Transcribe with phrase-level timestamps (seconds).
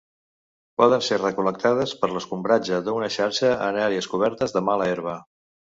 [0.81, 5.21] Poden ser recol·lectades per l'escombratge d'una xarxa en àrees cobertes de mala herba.